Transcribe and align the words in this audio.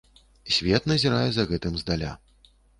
Свет 0.55 0.87
назірае 0.93 1.29
за 1.37 1.47
гэтым 1.53 1.73
здаля. 1.85 2.19